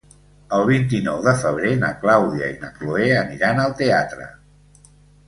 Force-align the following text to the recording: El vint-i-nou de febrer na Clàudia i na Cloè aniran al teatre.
El 0.59 0.63
vint-i-nou 0.67 1.19
de 1.27 1.33
febrer 1.43 1.73
na 1.81 1.91
Clàudia 2.05 2.47
i 2.53 2.55
na 2.63 2.71
Cloè 2.79 3.11
aniran 3.19 3.63
al 3.67 3.77
teatre. 3.83 4.27